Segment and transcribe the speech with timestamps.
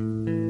[0.00, 0.47] Música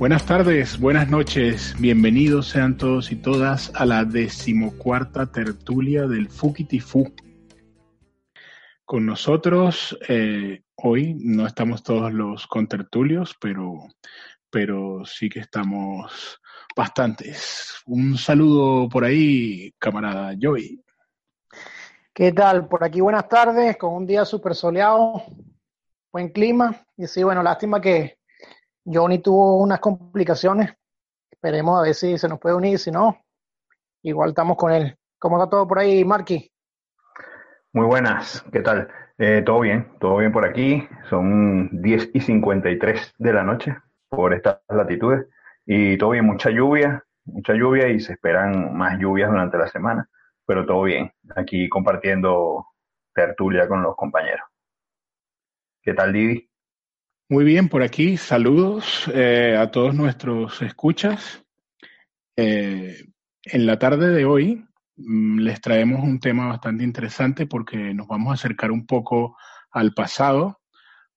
[0.00, 7.12] Buenas tardes, buenas noches, bienvenidos sean todos y todas a la decimocuarta tertulia del Fukitifu.
[8.86, 13.88] Con nosotros eh, hoy no estamos todos los contertulios, pero,
[14.48, 16.40] pero sí que estamos
[16.74, 17.82] bastantes.
[17.84, 20.82] Un saludo por ahí, camarada Joey.
[22.14, 22.68] ¿Qué tal?
[22.68, 25.24] Por aquí buenas tardes, con un día súper soleado,
[26.10, 26.86] buen clima.
[26.96, 28.19] Y sí, bueno, lástima que
[28.84, 30.74] Johnny tuvo unas complicaciones.
[31.30, 32.78] Esperemos a ver si se nos puede unir.
[32.78, 33.18] Si no,
[34.02, 34.96] igual estamos con él.
[35.18, 36.50] ¿Cómo está todo por ahí, Marky?
[37.72, 38.88] Muy buenas, ¿qué tal?
[39.18, 40.88] Eh, todo bien, todo bien por aquí.
[41.08, 43.76] Son 10 y 53 de la noche
[44.08, 45.26] por estas latitudes.
[45.66, 50.08] Y todo bien, mucha lluvia, mucha lluvia y se esperan más lluvias durante la semana.
[50.46, 52.66] Pero todo bien, aquí compartiendo
[53.14, 54.48] tertulia con los compañeros.
[55.82, 56.49] ¿Qué tal, Didi?
[57.30, 61.44] Muy bien, por aquí saludos eh, a todos nuestros escuchas.
[62.34, 63.04] Eh,
[63.44, 64.64] en la tarde de hoy
[64.96, 69.36] mm, les traemos un tema bastante interesante porque nos vamos a acercar un poco
[69.70, 70.60] al pasado,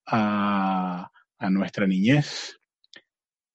[0.05, 1.09] a,
[1.39, 2.59] a nuestra niñez,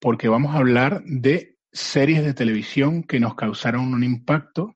[0.01, 4.75] porque vamos a hablar de series de televisión que nos causaron un impacto,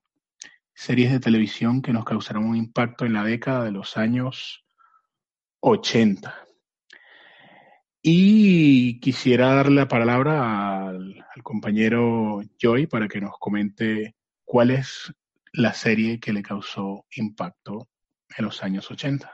[0.73, 4.63] series de televisión que nos causaron un impacto en la década de los años
[5.59, 6.43] 80.
[8.05, 15.09] Y quisiera darle la palabra al, compañero Joy para que nos comente cuál es
[15.53, 17.87] la serie que le causó impacto
[18.37, 19.31] en los años 80.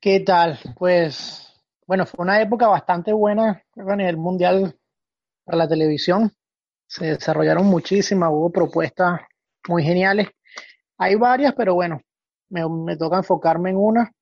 [0.00, 0.58] ¿Qué tal?
[0.76, 1.54] Pues,
[1.86, 4.76] bueno, fue una época bastante buena a nivel mundial
[5.44, 6.32] para la televisión.
[6.88, 9.20] Se desarrollaron muchísimas, hubo propuestas
[9.68, 10.28] muy geniales.
[10.98, 12.02] Hay varias, pero bueno,
[12.48, 14.12] me toca enfocarme en una.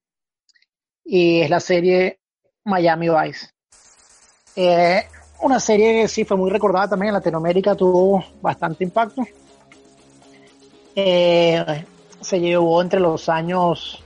[1.03, 2.21] Y es la serie
[2.64, 3.48] Miami Vice.
[4.56, 5.02] Eh,
[5.42, 9.22] una serie que sí fue muy recordada también en Latinoamérica, tuvo bastante impacto.
[10.97, 11.84] Eh,
[12.20, 14.03] se llevó entre los años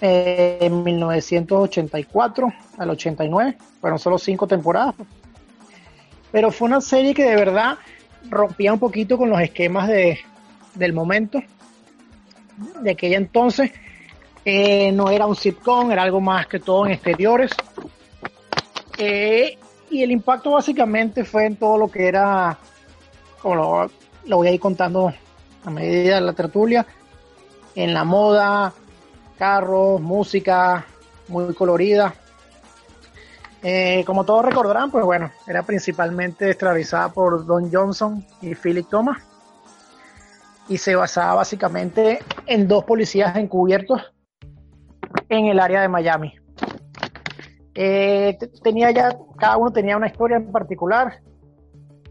[0.00, 4.94] eh, 1984 al 89, fueron solo cinco temporadas.
[6.32, 7.78] Pero fue una serie que de verdad
[8.28, 10.18] rompía un poquito con los esquemas de,
[10.74, 11.42] del momento,
[12.80, 13.70] de aquella entonces
[14.48, 17.50] eh, no era un sitcom, era algo más que todo en exteriores.
[18.96, 19.58] Eh,
[19.90, 22.56] y el impacto básicamente fue en todo lo que era,
[23.42, 23.56] como
[24.24, 25.12] lo, voy a ir contando
[25.64, 26.86] a medida de la tertulia,
[27.74, 28.72] en la moda,
[29.36, 30.86] carros, música,
[31.26, 32.14] muy colorida.
[33.64, 39.20] Eh, como todos recordarán, pues bueno, era principalmente estelarizada por Don Johnson y Philip Thomas.
[40.68, 44.12] Y se basaba básicamente en dos policías encubiertos
[45.28, 46.34] en el área de Miami.
[47.74, 51.20] Eh, tenía ya, cada uno tenía una historia en particular.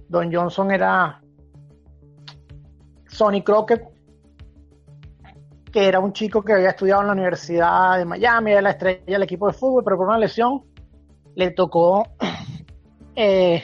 [0.08, 1.22] Don Johnson era
[3.08, 3.84] Sonny Crockett,
[5.72, 9.02] que era un chico que había estudiado en la Universidad de Miami, era la estrella
[9.06, 10.64] del equipo de fútbol, pero por una lesión
[11.34, 12.04] le tocó
[13.16, 13.64] eh,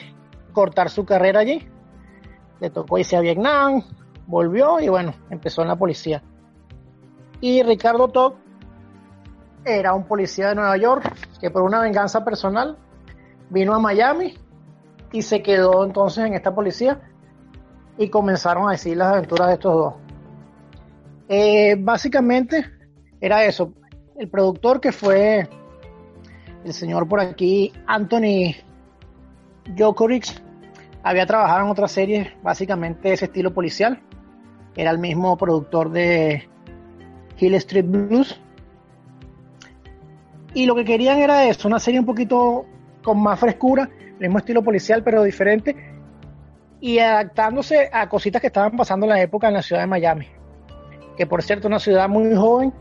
[0.52, 1.66] cortar su carrera allí.
[2.60, 3.82] Le tocó irse a Vietnam,
[4.26, 6.22] volvió y bueno, empezó en la policía.
[7.40, 8.34] Y Ricardo Todd
[9.64, 12.76] era un policía de Nueva York que por una venganza personal
[13.50, 14.34] vino a Miami
[15.12, 17.00] y se quedó entonces en esta policía
[17.98, 19.94] y comenzaron a decir las aventuras de estos dos.
[21.28, 22.66] Eh, básicamente
[23.20, 23.72] era eso.
[24.16, 25.48] El productor que fue
[26.64, 28.54] el señor por aquí, Anthony
[29.76, 30.42] Jokovic,
[31.02, 34.00] había trabajado en otras series básicamente de ese estilo policial.
[34.76, 36.48] Era el mismo productor de
[37.38, 38.40] Hill Street Blues
[40.54, 42.66] y lo que querían era eso, una serie un poquito
[43.02, 43.88] con más frescura,
[44.18, 45.76] mismo estilo policial, pero diferente.
[46.80, 50.26] y adaptándose a cositas que estaban pasando en la época en la ciudad de Miami,
[51.16, 52.72] que por cierto es una ciudad muy joven,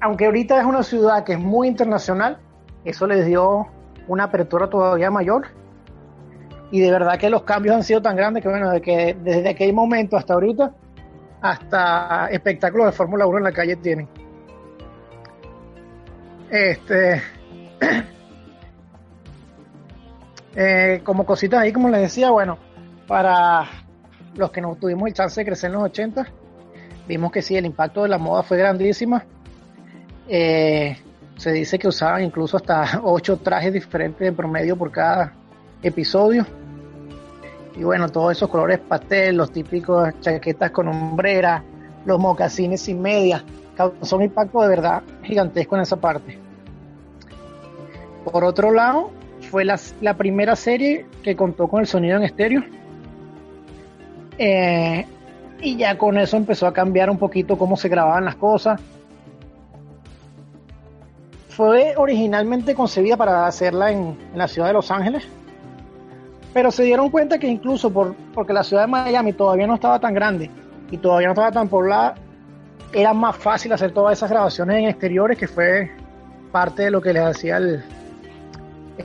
[0.00, 2.38] aunque ahorita es una ciudad que es muy internacional,
[2.84, 3.66] eso les dio
[4.08, 5.46] una apertura todavía mayor
[6.70, 9.48] y de verdad que los cambios han sido tan grandes que bueno, de que desde
[9.48, 10.74] aquel momento hasta ahorita,
[11.40, 14.08] hasta espectáculos de Fórmula 1 en la calle tienen.
[16.50, 17.22] Este,
[20.56, 22.58] eh, como cositas ahí, como les decía, bueno,
[23.06, 23.66] para
[24.36, 26.26] los que no tuvimos el chance de crecer en los 80,
[27.06, 29.24] vimos que sí, el impacto de la moda fue grandísima.
[30.28, 30.96] Eh,
[31.36, 35.32] se dice que usaban incluso hasta ocho trajes diferentes de promedio por cada
[35.82, 36.46] episodio.
[37.76, 41.64] Y bueno, todos esos colores pastel, los típicos chaquetas con hombrera,
[42.04, 43.42] los mocasines sin medias,
[43.76, 46.38] causó un impacto de verdad gigantesco en esa parte.
[48.24, 49.10] Por otro lado,
[49.50, 52.62] fue la, primera serie que contó con el sonido en estéreo.
[54.38, 55.06] Eh,
[55.60, 58.80] y ya con eso empezó a cambiar un poquito cómo se grababan las cosas.
[61.48, 65.24] Fue originalmente concebida para hacerla en, la ciudad de Los Ángeles,
[66.52, 70.00] pero se dieron cuenta que incluso por, porque la ciudad de Miami todavía no estaba
[70.00, 70.50] tan grande
[70.90, 72.16] y todavía no estaba tan poblada,
[72.94, 75.90] era más fácil hacer todas esas grabaciones en exteriores, que fue
[76.52, 77.82] parte de lo que les hacía el,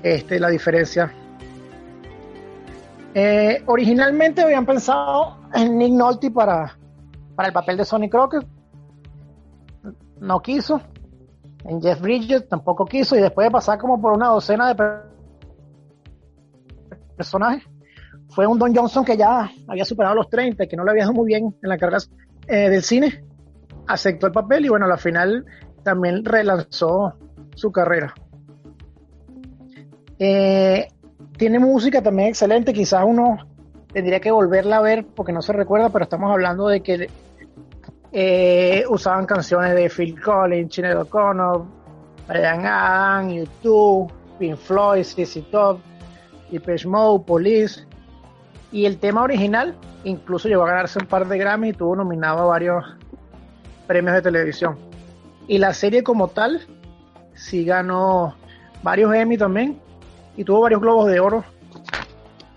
[0.04, 1.12] este, la diferencia.
[3.14, 6.78] Eh, originalmente habían pensado en Nick Nolte para,
[7.36, 8.46] para el papel de Sonny Crockett.
[10.20, 10.80] No quiso.
[11.64, 13.16] En Jeff Bridges tampoco quiso.
[13.16, 15.02] Y después de pasar como por una docena de
[17.18, 17.64] personajes,
[18.30, 21.04] fue un Don Johnson que ya había superado los 30 y que no le había
[21.04, 21.98] ido muy bien en la carrera
[22.48, 23.24] eh, del cine.
[23.90, 25.46] Aceptó el papel y bueno, al final
[25.84, 27.16] también relanzó
[27.56, 28.14] su carrera.
[30.20, 30.88] Eh,
[31.38, 33.40] tiene música también excelente, quizás uno
[33.92, 37.10] tendría que volverla a ver porque no se recuerda, pero estamos hablando de que
[38.12, 41.66] eh, usaban canciones de Phil Collins, Sinead O'Connor,
[42.28, 45.80] Brian Adams, YouTube, Pink Floyd, CC Top,
[46.52, 47.88] Depeche Mode, Police.
[48.72, 52.40] Y el tema original incluso llegó a ganarse un par de Grammy y tuvo nominado
[52.40, 52.99] a varios
[53.90, 54.78] premios de televisión.
[55.48, 56.62] Y la serie como tal
[57.34, 58.36] sí ganó
[58.84, 59.80] varios Emmy también
[60.38, 61.44] y tuvo varios globos de oro.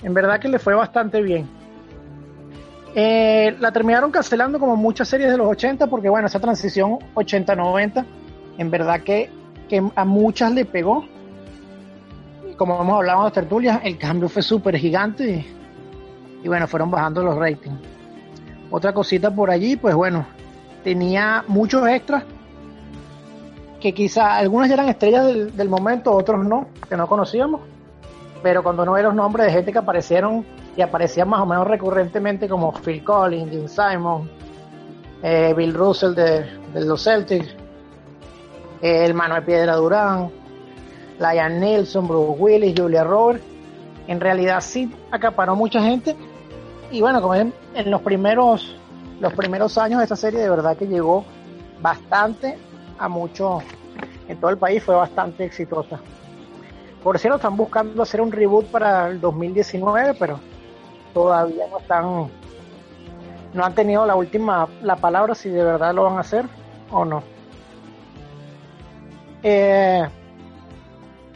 [0.03, 1.49] En verdad que le fue bastante bien.
[2.95, 8.05] Eh, la terminaron cancelando como muchas series de los 80 porque bueno, esa transición 80-90
[8.59, 9.31] en verdad que,
[9.71, 11.07] que, a muchas le pegó.
[12.59, 15.47] Como hemos hablado en las tertulias, el cambio fue súper gigante y,
[16.45, 17.81] y bueno, fueron bajando los ratings.
[18.71, 20.27] Otra cosita por allí, pues bueno,
[20.83, 22.25] tenía muchos extras
[23.81, 27.61] que quizá algunas eran estrellas del, del momento, otros no, que no conocíamos
[28.43, 30.45] pero cuando no los nombres de gente que aparecieron
[30.77, 34.29] y aparecían más o menos recurrentemente como Phil Collins, Jim Simon,
[35.23, 37.49] eh, Bill Russell de, los Celtics,
[38.81, 40.31] eh, el Manuel Piedra Durán,
[41.19, 43.45] Lion Nilsson, Bruce Willis, Julia Roberts,
[44.09, 46.17] en realidad sí acaparó mucha gente.
[46.91, 48.77] Y bueno, como en, en los primeros
[49.23, 51.25] los primeros años de esta serie de verdad que llegó
[51.81, 52.59] bastante
[52.99, 53.63] a muchos
[54.27, 56.01] en todo el país fue bastante exitosa.
[57.05, 60.41] Por cierto, están buscando hacer un reboot para el 2019, pero
[61.15, 62.05] todavía no están,
[63.55, 66.45] no han tenido la última, la palabra si de verdad lo van a hacer
[66.91, 67.23] o no.
[69.45, 70.03] Eh,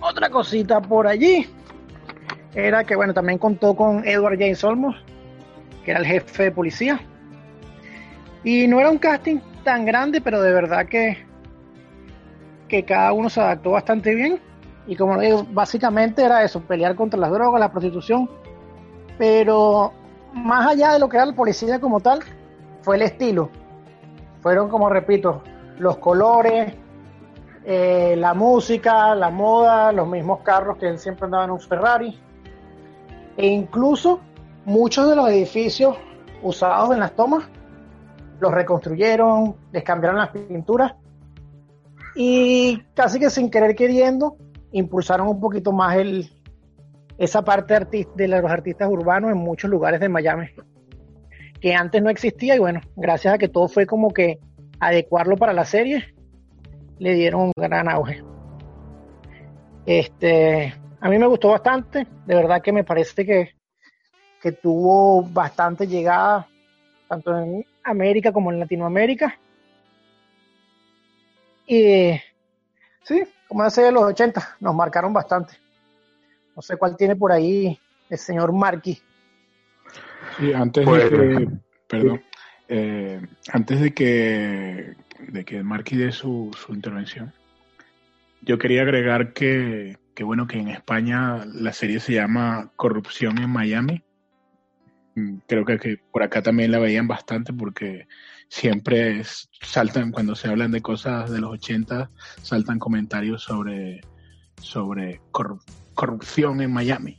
[0.00, 1.49] otra cosita por allí
[2.52, 4.96] era que, bueno, también contó con Edward James Olmos,
[5.84, 7.00] que era el jefe de policía.
[8.46, 11.18] Y no era un casting tan grande, pero de verdad que,
[12.68, 14.40] que cada uno se adaptó bastante bien
[14.86, 18.30] y como digo, básicamente era eso, pelear contra las drogas, la prostitución.
[19.18, 19.92] Pero
[20.32, 22.20] más allá de lo que era la policía como tal,
[22.82, 23.50] fue el estilo.
[24.42, 25.42] Fueron, como repito,
[25.80, 26.72] los colores,
[27.64, 32.16] eh, la música, la moda, los mismos carros que siempre andaba en un Ferrari.
[33.36, 34.20] E incluso
[34.64, 35.96] muchos de los edificios
[36.44, 37.55] usados en las tomas
[38.40, 40.94] los reconstruyeron, les cambiaron las pinturas
[42.14, 44.36] y casi que sin querer queriendo
[44.72, 46.30] impulsaron un poquito más el,
[47.18, 50.48] esa parte de los artistas urbanos en muchos lugares de Miami,
[51.60, 54.38] que antes no existía y bueno, gracias a que todo fue como que
[54.80, 56.14] adecuarlo para la serie,
[56.98, 58.22] le dieron un gran auge.
[59.84, 63.50] Este, a mí me gustó bastante, de verdad que me parece que,
[64.42, 66.48] que tuvo bastante llegada,
[67.08, 69.38] tanto en América como en Latinoamérica.
[71.66, 72.12] Y
[73.02, 75.54] sí, como hace de los 80, nos marcaron bastante.
[76.54, 79.02] No sé cuál tiene por ahí el señor Marquis
[80.38, 81.48] Sí, antes de Pues- que,
[81.88, 82.22] perdón,
[82.68, 83.20] eh,
[83.52, 87.32] antes de que, de que Marky dé su, su intervención,
[88.42, 93.50] yo quería agregar que, que, bueno, que en España la serie se llama Corrupción en
[93.50, 94.02] Miami.
[95.16, 98.06] Mm, Creo que, que por acá también la veían bastante porque
[98.49, 102.11] siempre es- saltan, cuando se hablan de cosas de los 80,
[102.42, 104.00] saltan comentarios sobre,
[104.62, 105.61] sobre corru-
[105.94, 107.16] corrupción en Miami.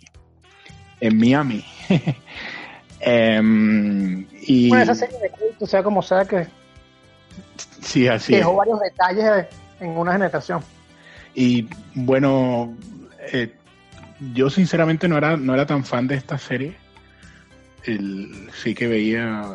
[1.02, 1.66] En Miami.
[3.00, 6.48] Em, y Bueno, esa serie de culto, sea como sea, que
[7.80, 8.40] sí, así es.
[8.40, 9.46] dejó varios detalles
[9.80, 10.62] en una generación.
[11.36, 12.76] Y bueno,
[13.32, 13.54] eh,
[14.34, 16.76] yo sinceramente no era, no era tan fan de esta serie.
[17.88, 19.48] El- sí que veía,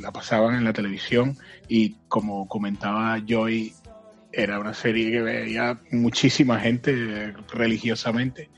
[0.00, 1.36] la pasaban en la televisión
[1.68, 3.74] y como comentaba Joy,
[4.30, 8.50] era una serie que veía muchísima gente religiosamente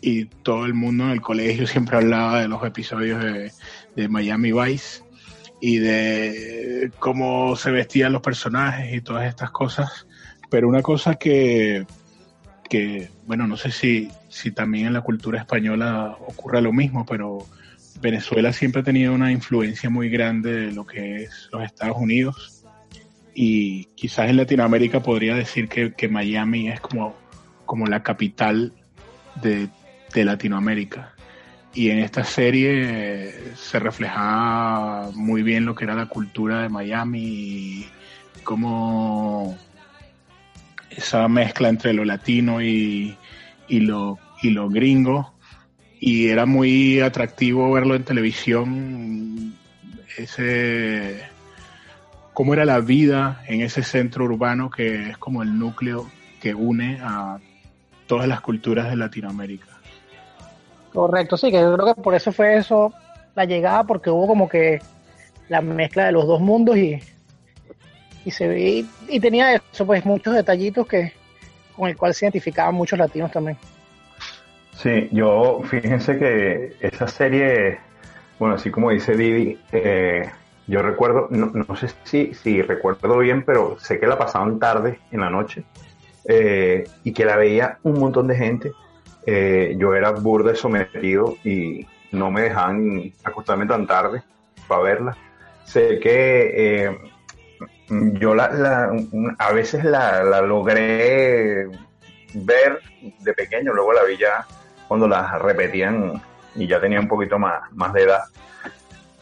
[0.00, 3.52] y todo el mundo en el colegio siempre hablaba de los episodios de,
[3.96, 5.02] de Miami Vice
[5.60, 10.06] y de cómo se vestían los personajes y todas estas cosas.
[10.50, 11.84] Pero una cosa que,
[12.68, 17.46] que bueno, no sé si, si también en la cultura española ocurre lo mismo, pero
[18.00, 22.64] Venezuela siempre ha tenido una influencia muy grande de lo que es los Estados Unidos.
[23.34, 27.16] Y quizás en Latinoamérica podría decir que, que Miami es como,
[27.66, 28.72] como la capital
[29.42, 29.68] de,
[30.14, 31.14] de Latinoamérica.
[31.74, 36.68] Y en esta serie eh, se reflejaba muy bien lo que era la cultura de
[36.68, 37.88] Miami y
[38.42, 39.56] cómo
[40.90, 43.16] esa mezcla entre lo latino y,
[43.68, 45.37] y lo, y lo gringo.
[46.00, 49.54] Y era muy atractivo verlo en televisión,
[50.16, 51.22] ese
[52.32, 56.08] cómo era la vida en ese centro urbano que es como el núcleo
[56.40, 57.38] que une a
[58.06, 59.66] todas las culturas de Latinoamérica.
[60.92, 62.92] Correcto, sí, que yo creo que por eso fue eso
[63.34, 64.80] la llegada, porque hubo como que
[65.48, 67.00] la mezcla de los dos mundos y,
[68.24, 71.12] y se ve, y, tenía eso, pues muchos detallitos que
[71.76, 73.56] con el cual se identificaban muchos latinos también.
[74.80, 77.78] Sí, yo, fíjense que esa serie,
[78.38, 80.30] bueno, así como dice Didi, eh,
[80.68, 85.00] yo recuerdo, no, no sé si, si recuerdo bien, pero sé que la pasaban tarde
[85.10, 85.64] en la noche
[86.26, 88.72] eh, y que la veía un montón de gente.
[89.26, 94.22] Eh, yo era burde sometido y no me dejaban acostarme tan tarde
[94.68, 95.16] para verla.
[95.64, 96.98] Sé que eh,
[97.88, 98.92] yo la, la-
[99.38, 101.66] a veces la, la logré
[102.32, 102.78] ver
[103.18, 104.46] de pequeño, luego la vi ya
[104.88, 106.20] cuando la repetían
[106.56, 108.22] y ya tenía un poquito más, más de edad.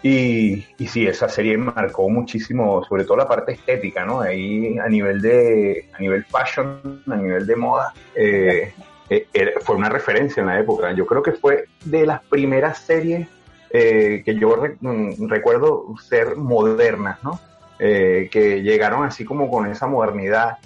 [0.03, 4.21] Y, y sí, esa serie marcó muchísimo, sobre todo la parte estética, ¿no?
[4.21, 8.73] Ahí a nivel de, a nivel fashion, a nivel de moda, eh,
[9.11, 10.93] eh, fue una referencia en la época.
[10.93, 13.27] Yo creo que fue de las primeras series
[13.71, 17.41] eh, que yo re- mm, recuerdo ser modernas, ¿no?
[17.79, 20.59] Eh, que llegaron así como con esa modernidad.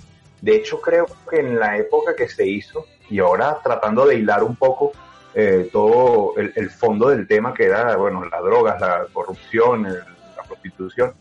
[0.43, 4.43] De hecho, creo que en la época que se hizo, y ahora tratando de hilar
[4.43, 4.93] un poco
[5.35, 11.13] eh, todo el, fondo del tema, que era, bueno, las drogas, la corrupción, la prostitución,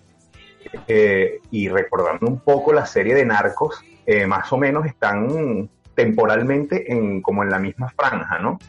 [0.88, 6.91] eh, y recordando un poco la serie de Narcos, eh, más o menos están temporalmente
[6.91, 8.60] en, como en la misma franja, ¿no?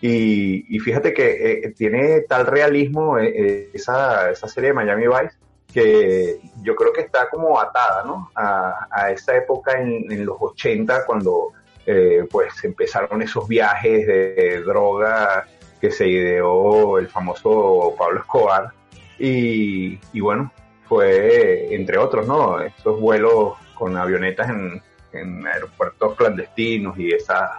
[0.00, 5.36] Y, fíjate que tiene tal realismo esa, esa serie de Miami Vice
[5.72, 8.30] que yo creo que está como atada, ¿no?
[8.34, 11.52] A, a esa época en los 80 cuando
[11.86, 15.46] eh, pues empezaron esos viajes de, droga
[15.80, 18.70] que se ideó el famoso Pablo Escobar
[19.18, 20.52] y, y bueno,
[20.88, 22.60] fue entre otros, ¿no?
[22.60, 27.50] Esos vuelos con avionetas en, en aeropuertos clandestinos y esas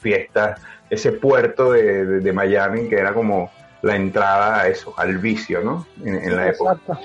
[0.00, 0.60] fiestas,
[0.90, 3.50] ese puerto de, de- de Miami que era como
[3.82, 5.86] la entrada a eso, al vicio, ¿no?
[6.04, 6.72] En, en la época.
[6.72, 6.98] Exacto.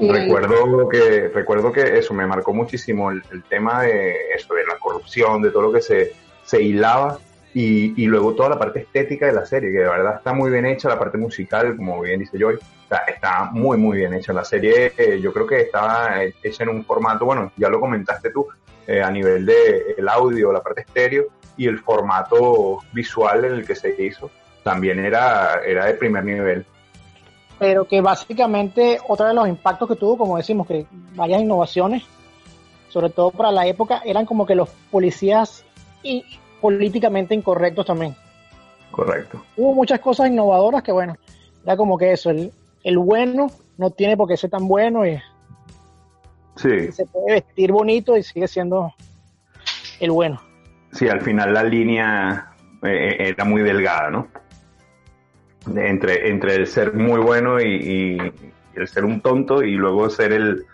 [0.00, 4.78] Recuerdo que, recuerdo que eso me marcó muchísimo el, el tema de eso, de la
[4.78, 6.12] corrupción, de todo lo que se,
[6.44, 7.18] se hilaba
[7.54, 10.50] y, y luego toda la parte estética de la serie, que de verdad está muy
[10.50, 14.32] bien hecha, la parte musical, como bien dice Joy, está, está muy, muy bien hecha.
[14.32, 17.80] La serie eh, yo creo que estaba eh, hecha en un formato, bueno, ya lo
[17.80, 18.46] comentaste tú,
[18.86, 21.26] eh, a nivel de el audio, la parte estéreo
[21.56, 24.30] y el formato visual en el que se hizo,
[24.62, 26.64] también era, era de primer nivel.
[27.58, 32.04] Pero que básicamente otro de los impactos que tuvo, como decimos, que varias innovaciones,
[32.88, 35.64] sobre todo para la época, eran como que los policías
[36.02, 36.24] y
[36.60, 38.14] políticamente incorrectos también.
[38.90, 39.42] Correcto.
[39.56, 41.16] Hubo muchas cosas innovadoras que, bueno,
[41.64, 42.52] era como que eso, el,
[42.84, 45.20] el bueno no tiene por qué ser tan bueno y
[46.56, 46.90] Sí.
[46.90, 48.92] se puede vestir bonito y sigue siendo
[50.00, 50.40] el bueno.
[50.92, 54.26] Sí, al final la línea eh, era muy delgada, ¿no?
[55.76, 58.18] Entre, entre el ser muy bueno y,
[58.74, 60.64] el ser un tonto y luego ser el,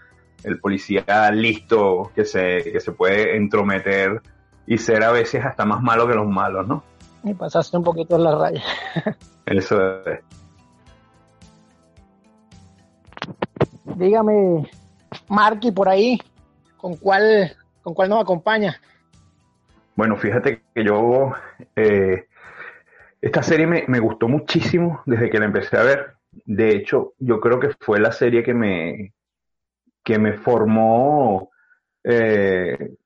[0.42, 4.20] el policía listo que se, que se puede entrometer
[4.66, 6.84] y ser a veces hasta más malo que los malos, ¿no?
[7.22, 8.62] Y pasaste un poquito en la raya.
[9.46, 10.20] Eso es.
[13.96, 14.68] Dígame,
[15.28, 16.20] Marky, por ahí,
[16.76, 18.80] ¿con cuál, con cuál nos acompaña?
[19.96, 21.32] Bueno, fíjate que yo,
[21.76, 22.26] eh,
[23.24, 26.14] esta serie me, gustó muchísimo desde que la empecé a ver.
[26.44, 29.14] De hecho, yo creo que fue la serie que me,
[30.04, 31.50] que me formó
[32.02, 32.96] eh,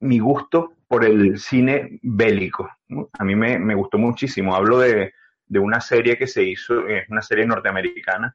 [0.00, 2.66] mi gusto por el cine bélico.
[3.12, 4.54] A mí me, gustó muchísimo.
[4.54, 5.12] Hablo de,
[5.44, 8.34] de, una serie que se hizo, es una serie norteamericana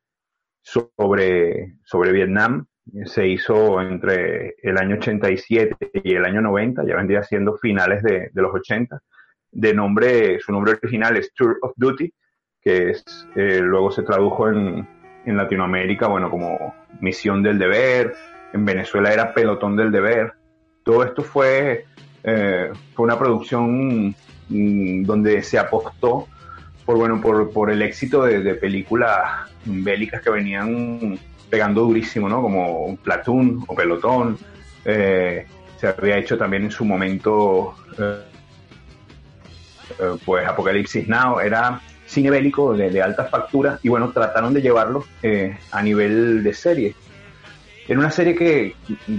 [0.61, 2.67] sobre, sobre Vietnam.
[3.05, 8.29] Se hizo entre el año 87 y el año 90, ya vendría siendo finales de,
[8.31, 9.01] de los 80.
[9.51, 12.13] De nombre, su nombre original es Tour of Duty,
[12.61, 13.03] que es,
[13.35, 14.87] eh, luego se tradujo en,
[15.25, 18.13] en Latinoamérica, bueno, como Misión del Deber,
[18.53, 20.33] en Venezuela era Pelotón del Deber.
[20.83, 21.85] Todo esto fue,
[22.23, 24.15] eh, fue una producción
[24.49, 26.27] mm, donde se apostó
[26.85, 32.41] por, bueno, por, por el éxito de, películas bélicas que venían pegando durísimo, ¿no?
[32.41, 34.37] Como Platoon o Pelotón.
[34.85, 38.21] Eh, se había hecho también en su momento, eh,
[40.25, 41.39] pues Apocalipsis Now.
[41.39, 46.53] Era cine bélico de, alta factura y bueno, trataron de llevarlo eh, a nivel de
[46.53, 46.95] serie.
[47.87, 48.75] Era una serie que,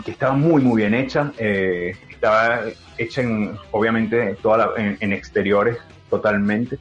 [0.06, 2.62] estaba muy, muy bien hecha, eh, estaba
[2.98, 5.78] hecha en, obviamente, toda en, exteriores
[6.10, 6.78] totalmente,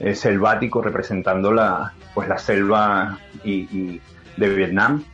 [0.00, 4.00] eh, selvático, representando la, pues, la selva y,
[4.36, 5.04] de Vietnam.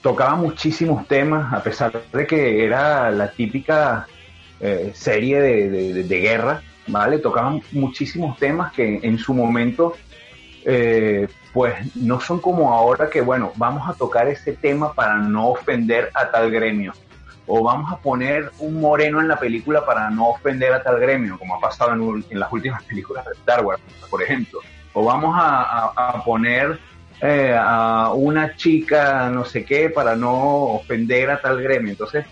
[0.00, 4.06] tocaba muchísimos temas, a pesar de que era la típica
[4.94, 7.18] serie de guerra, ¿vale?
[7.18, 9.94] Tocaban muchísimos temas que en su momento,
[10.64, 15.48] eh, pues no son como ahora que, bueno, vamos a tocar ese tema para no
[15.48, 16.92] ofender a tal gremio.
[17.46, 21.38] O vamos a poner un moreno en la película para no ofender a tal gremio,
[21.38, 24.60] como ha pasado en, las últimas películas de Star Wars, por ejemplo.
[24.94, 26.78] O vamos a, poner
[27.20, 30.34] eh, a una chica no sé qué para no
[30.74, 31.92] ofender a tal gremio.
[31.92, 32.26] Entonces,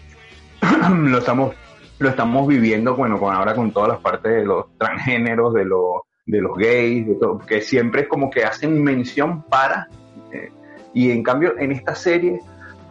[0.91, 1.55] lo estamos
[2.01, 6.01] lo estamos viviendo, bueno, con ahora con todas las partes de los transgéneros, de, los
[6.25, 9.87] de los gays, de todo, que siempre es como que hacen mención para,
[10.33, 10.51] eh,
[10.95, 12.41] y en cambio en esta serie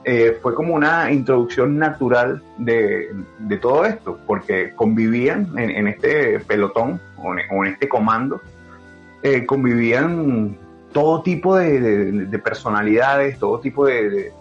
[0.03, 7.01] eh, fue como una introducción natural de, de todo esto, porque convivían en, este pelotón
[7.17, 8.39] o en, este comando,
[9.23, 10.55] eh, convivían
[10.93, 14.31] todo tipo de, personalidades, todo tipo de,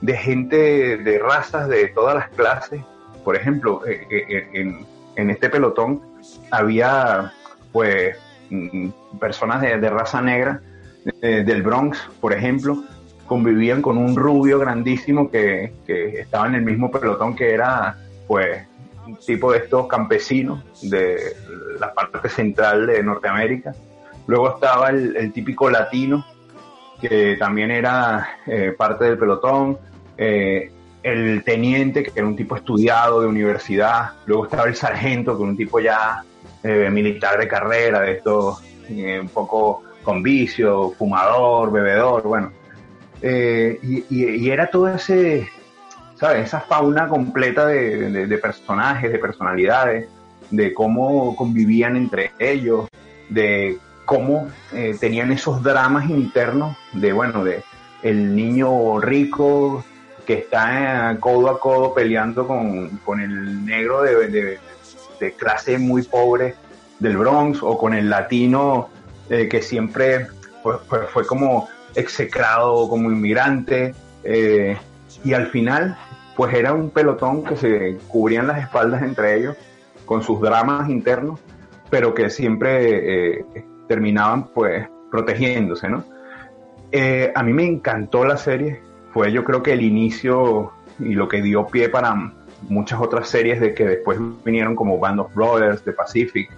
[0.00, 2.80] de gente de razas de todas las clases
[3.24, 4.84] por ejemplo, eh, eh, eh,
[5.16, 6.00] en, este pelotón
[6.50, 7.32] había
[7.72, 8.16] pues
[8.50, 8.88] mm,
[9.20, 10.60] personas de, raza negra
[11.22, 12.84] del Bronx, por ejemplo,
[13.26, 18.66] convivían con un rubio grandísimo que, estaba en el mismo pelotón que era pues
[19.26, 21.34] tipo de estos campesinos de
[21.80, 23.74] la parte central de Norteamérica.
[24.26, 26.26] Luego estaba el, típico latino,
[27.00, 28.28] que también era
[28.76, 29.78] parte del pelotón
[31.12, 35.50] el teniente, que era un tipo estudiado de universidad, luego estaba el sargento, que era
[35.50, 36.22] un tipo ya
[36.62, 42.52] eh, militar de carrera, de esto eh, un poco con vicio, fumador, bebedor, bueno.
[43.20, 45.48] Eh, y, era todo ese,
[46.14, 46.46] ¿sabes?
[46.46, 50.08] Esa fauna completa de, personajes, de personalidades,
[50.50, 52.88] de cómo convivían entre ellos,
[53.28, 54.48] de cómo
[55.00, 57.62] tenían esos dramas internos de, bueno, de
[58.02, 59.84] el niño rico
[60.28, 64.58] que está codo a codo peleando con, el negro de,
[65.38, 66.54] clase muy pobre
[66.98, 68.90] del Bronx o con el latino
[69.30, 70.26] eh, que siempre
[70.62, 74.76] fue, como execrado como inmigrante eh,
[75.24, 75.96] y al final
[76.36, 79.56] pues era un pelotón que se cubrían las espaldas entre ellos
[80.04, 81.40] con sus dramas internos
[81.88, 83.46] pero que siempre eh,
[83.88, 86.04] terminaban pues protegiéndose, ¿no?
[87.34, 88.87] a mí me encantó la serie,
[89.18, 92.14] fue yo creo que el inicio y lo que dio pie para
[92.68, 96.48] muchas otras series de que después vinieron como Band of Brothers, The Pacific,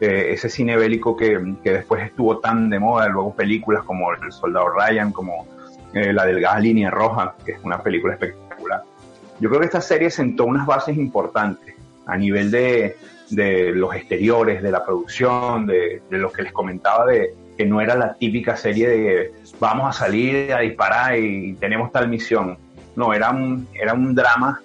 [0.00, 4.32] eh, ese cine bélico que, que, después estuvo tan de moda, luego películas como El
[4.32, 5.46] Soldado Ryan, como
[5.94, 8.82] eh, La Delgada Línea Roja, que es una película espectacular.
[9.38, 12.96] Yo creo que esta serie sentó unas bases importantes a nivel de,
[13.30, 17.80] de los exteriores, de la producción, de, de lo que les comentaba de, que no
[17.80, 22.58] era la típica serie de vamos a salir a disparar y tenemos tal misión.
[22.96, 24.60] No, era un, era un drama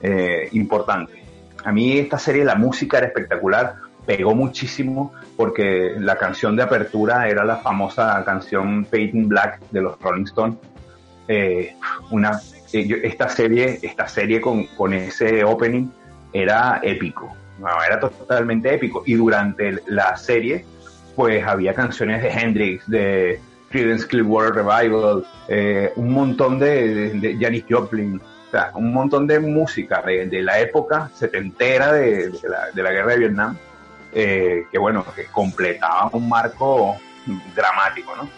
[0.00, 1.24] eh, importante.
[1.64, 3.76] A mí esta serie, la música era espectacular.
[4.06, 9.98] pegó muchísimo porque la canción de apertura era la famosa canción Painting Black de los
[10.00, 10.58] Rolling Stones.
[11.26, 11.74] Eh,
[12.10, 12.38] una,
[12.72, 15.88] eh, esta serie, esta serie con, con ese opening
[16.32, 17.34] era épico,
[17.86, 19.02] era totalmente épico.
[19.06, 20.66] Y durante la serie,
[21.14, 27.64] pues había canciones de Hendrix, de Creedence Clearwater Revival, eh, un montón de, de, Janis
[27.68, 32.82] Joplin, o sea, un montón de música de, la época setentera de, de, la, de
[32.82, 33.56] la guerra de Vietnam,
[34.12, 36.96] eh, que bueno, que completaba un marco
[37.54, 38.28] dramático, ¿no?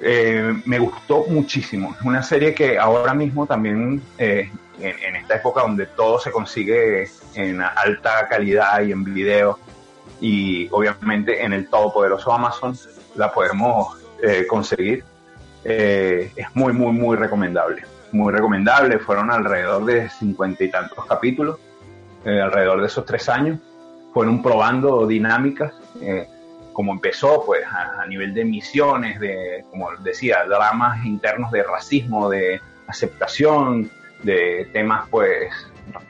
[0.00, 1.94] Eh, me gustó muchísimo.
[1.98, 7.60] Es una serie que ahora mismo también, en, esta época donde todo se consigue en
[7.60, 9.58] alta calidad y en video,
[10.20, 12.76] y obviamente en el todopoderoso Amazon
[13.14, 15.04] la podemos eh, conseguir,
[15.64, 17.82] eh, es muy, muy, muy recomendable.
[18.10, 21.58] Muy recomendable, fueron alrededor de cincuenta y tantos capítulos,
[22.24, 23.60] eh, alrededor de esos tres años.
[24.14, 25.72] Fueron probando dinámicas,
[26.72, 32.60] como empezó, pues a, nivel de misiones, de, como decía, dramas internos de racismo, de
[32.86, 33.90] aceptación,
[34.22, 35.52] de temas, pues,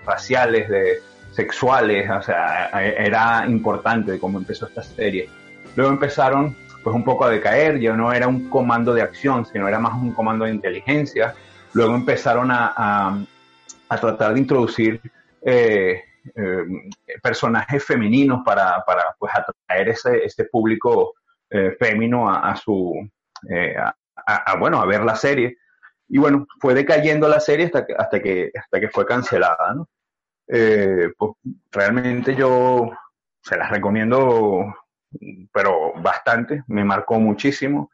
[0.07, 1.03] raciales, de
[1.39, 5.29] sexuales, o sea, era importante cómo empezó esta serie.
[5.77, 9.69] Luego empezaron pues un poco a decaer, ya no era un comando de acción, sino
[9.69, 11.35] era más un comando de inteligencia.
[11.75, 13.25] Luego empezaron a,
[13.89, 15.01] a, tratar de introducir
[15.43, 16.03] eh,
[16.35, 16.65] eh,
[17.23, 21.15] personajes femeninos para, para pues, atraer ese, ese público
[21.51, 23.09] eh, fémino a, su,
[24.27, 25.57] a, bueno, a ver la serie.
[26.09, 29.87] Y bueno, fue decayendo la serie hasta que, hasta que, hasta que fue cancelada, ¿no?
[30.49, 31.33] Pues
[31.71, 32.91] realmente yo
[33.43, 34.75] se las recomiendo
[35.53, 37.91] pero bastante, me marcó muchísimo.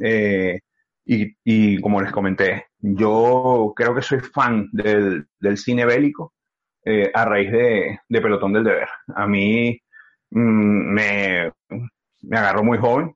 [0.00, 0.60] Eh,
[1.04, 6.34] y, como les comenté, yo creo que soy fan del, cine bélico
[6.84, 8.88] eh, a raíz de, Pelotón del Deber.
[9.14, 9.80] A mí
[10.30, 11.52] mm, me,
[12.22, 13.14] me agarró muy joven.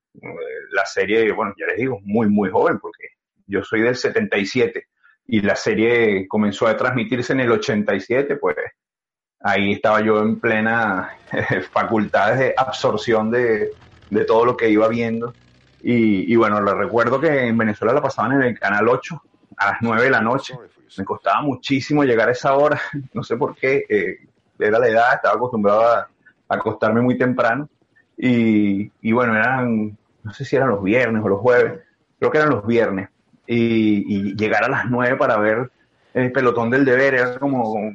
[0.72, 3.08] La serie, bueno, ya les digo, muy, muy joven, porque
[3.46, 4.86] yo soy del 77
[5.32, 8.54] y la serie comenzó a transmitirse en el 87, pues
[9.40, 11.16] ahí estaba yo en plena
[11.72, 13.70] facultad de absorción de,
[14.26, 15.32] todo lo que iba viendo.
[15.82, 19.22] Y, bueno, le recuerdo que en Venezuela la pasaban en el canal 8
[19.56, 20.54] a las 9 de la noche.
[20.98, 22.78] Me costaba muchísimo llegar a esa hora,
[23.14, 24.18] no sé por qué, eh,
[24.58, 26.08] era la edad, estaba acostumbrado a,
[26.46, 27.70] acostarme muy temprano.
[28.18, 31.80] Y, y, bueno, eran, no sé si eran los viernes o los jueves,
[32.18, 33.08] creo que eran los viernes.
[33.46, 35.70] Y, y llegar a las 9 para ver
[36.14, 37.92] el pelotón del deber era como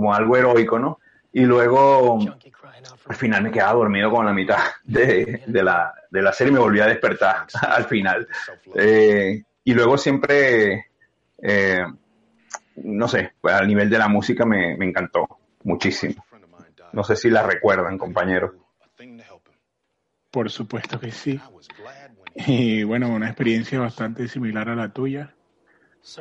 [0.00, 0.98] como algo heroico, ¿no?
[1.32, 2.18] Y luego
[3.06, 6.60] al final me quedaba dormido con la mitad de, la, de la serie y me
[6.60, 8.26] volví a despertar al final.
[8.74, 10.86] Eh, y luego siempre,
[11.42, 11.84] eh,
[12.76, 15.28] no sé, pues al nivel de la música me, me encantó
[15.64, 16.24] muchísimo.
[16.92, 18.52] No sé si la recuerdan, compañeros.
[20.30, 21.40] Por supuesto que sí.
[22.34, 25.34] Y bueno, una experiencia bastante similar a la tuya.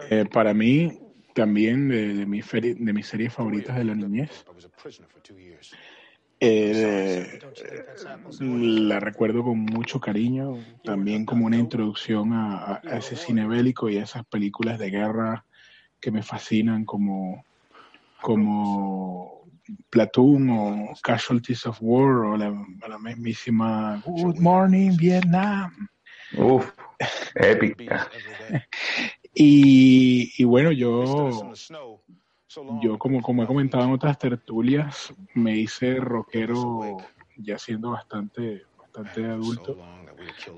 [0.10, 1.00] Eh, para mí,
[1.34, 4.45] también de, de, mi de mis series favoritas de la niñez.
[6.41, 7.39] Eh,
[8.39, 14.04] la recuerdo con mucho cariño, también como una introducción a, ese cine bélico y a
[14.04, 15.45] esas películas de guerra
[16.00, 17.43] que me fascinan como,
[18.22, 19.38] como
[19.89, 22.49] Platoon o Casualties of War o la,
[22.88, 25.89] la mismísima Good Morning Vietnam.
[26.38, 26.71] Uf,
[27.36, 28.10] épica.
[29.41, 31.53] Y, bueno, yo,
[32.82, 36.97] yo como, como he comentado en otras tertulias, me hice rockero
[37.38, 39.77] ya siendo bastante, bastante adulto,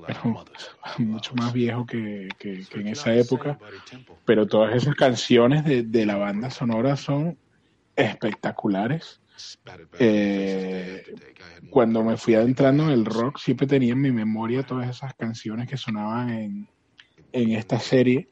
[0.08, 0.20] pero
[0.98, 3.60] mucho más viejo que, que, en esa época.
[4.26, 7.38] Pero todas esas canciones de, de la banda sonora son
[8.10, 9.22] espectaculares.
[10.00, 11.04] Eh,
[11.70, 15.68] cuando me fui adentrando en el rock, siempre tenía en mi memoria todas esas canciones
[15.68, 16.70] que sonaban en,
[17.32, 18.30] en esta serie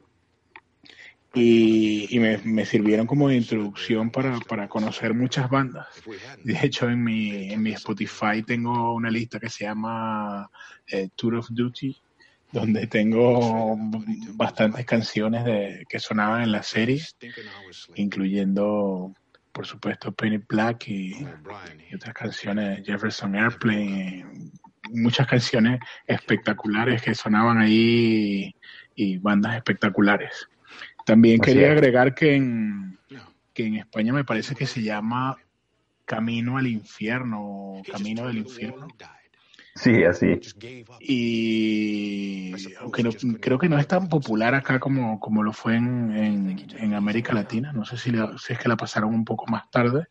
[1.32, 5.86] y, me, sirvieron como introducción para, conocer muchas bandas.
[6.42, 10.50] De hecho, en mi, en mi Spotify tengo una lista que se llama
[10.88, 11.96] eh, Tour of Duty,
[12.52, 13.76] donde tengo
[14.34, 17.00] bastantes canciones de, que sonaban en la serie,
[17.94, 19.14] incluyendo,
[19.52, 21.26] por supuesto, Penny Black y,
[21.94, 24.24] otras canciones, Jefferson Airplane,
[24.90, 28.54] muchas canciones espectaculares que sonaban ahí
[28.94, 30.48] y bandas espectaculares.
[31.04, 32.98] También quería agregar que en,
[33.52, 35.36] que en España me parece que se llama
[36.04, 38.88] Camino al Infierno, Camino del Infierno.
[39.74, 40.40] Sí, así.
[41.00, 46.58] Y aunque no, creo que no es tan popular acá como, como lo fue en,
[46.76, 50.08] en, América Latina, no sé si, si es que la pasaron un poco más tarde,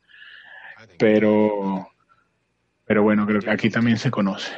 [0.97, 1.89] pero
[2.89, 4.51] pero bueno, creo que aquí también se conoce.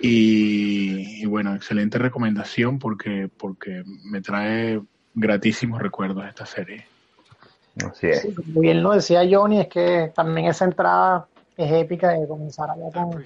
[0.00, 4.80] Y, bueno, excelente recomendación porque, porque me trae
[5.12, 6.86] gratísimos recuerdos esta serie.
[7.86, 8.26] Así es.
[8.34, 11.28] como bien lo decía Johnny, es que también esa entrada
[11.64, 13.24] es épica de comenzar allá con,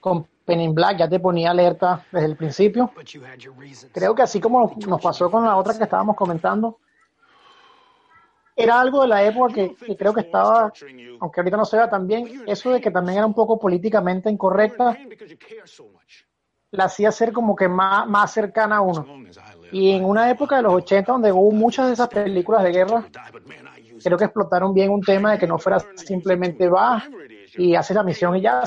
[0.00, 2.92] con Pen in Black, ya te ponía alerta desde el principio.
[3.92, 6.78] Creo que así como nos pasó con la otra que estábamos comentando,
[8.56, 10.72] era algo de la época que, creo que estaba,
[11.20, 14.30] aunque ahorita no se vea tan bien, eso de que también era un poco políticamente
[14.30, 14.98] incorrecta,
[16.72, 19.06] la hacía ser como que más, más cercana a uno.
[19.72, 23.04] Y en una época de los 80 donde hubo muchas de esas películas de guerra,
[24.02, 27.04] creo que explotaron bien un tema de que no fuera simplemente va
[27.56, 28.62] y hace la misión y ya,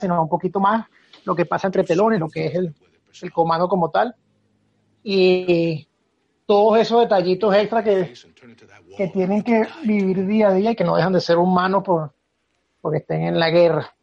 [0.00, 0.86] sino un poquito más
[1.24, 2.74] lo que pasa entre telones, lo que es el,
[3.32, 4.14] comando como tal.
[5.02, 5.86] Y
[6.46, 8.14] todos esos detallitos extra que,
[8.96, 12.12] que tienen que vivir día a día y que no dejan de ser humanos por,
[12.80, 13.94] porque estén en la guerra.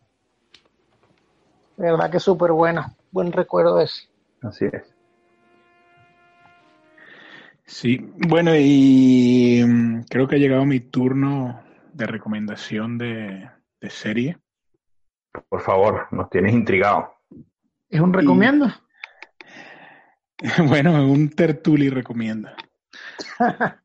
[1.78, 2.96] De verdad que súper buena.
[3.12, 4.08] Buen recuerdo ese.
[4.42, 4.95] Así es.
[7.68, 7.98] Sí,
[8.28, 13.50] bueno, y mm, creo que ha llegado mi turno de recomendación de,
[13.90, 14.38] serie.
[15.48, 17.14] Por favor, nos tienes intrigado.
[17.88, 18.68] ¿Es un recomiendo?
[20.68, 22.56] bueno, un tertuli recomienda.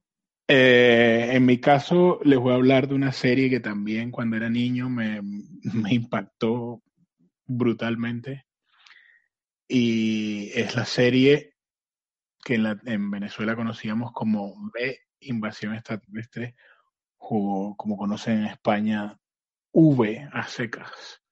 [0.53, 4.51] Eh, en mi caso, les voy a hablar de una serie que también cuando era
[4.51, 6.83] niño me, me impactó
[7.47, 8.47] brutalmente.
[9.69, 11.50] Y es la serie
[12.45, 16.55] que en, la, en Venezuela conocíamos como B, Invasión Extraterrestre,
[17.19, 19.19] o como conocen en España,
[19.73, 21.23] V a secas.